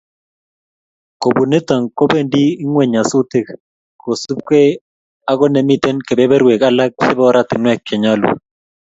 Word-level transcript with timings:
Kobun 1.21 1.49
nitok 1.51 1.81
kobendi 1.97 2.43
ing'weny 2.63 2.91
nyasutiik, 2.93 3.47
kosupgei 4.01 4.69
ako 5.31 5.45
nemitei 5.53 5.97
kebeberweek 6.07 6.61
alak 6.69 6.91
chebo 7.01 7.23
oratinweek 7.29 7.79
chenyolu 7.87 8.29